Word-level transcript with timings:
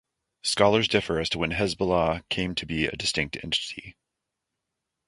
Scholars 0.41 0.87
differ 0.87 1.19
as 1.19 1.29
to 1.29 1.37
when 1.37 1.51
Hezbollah 1.51 2.27
came 2.29 2.55
to 2.55 2.65
be 2.65 2.87
a 2.87 2.95
distinct 2.97 3.37
entity. 3.43 3.95